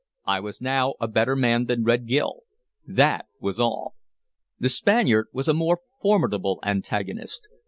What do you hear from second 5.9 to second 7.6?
formidable antagonist.